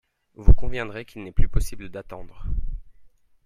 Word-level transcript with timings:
Vous 0.33 0.55
conviendrez 0.55 1.05
qu’il 1.05 1.21
n’est 1.21 1.31
plus 1.31 1.47
possible 1.47 1.89
d’attendre. 1.89 2.45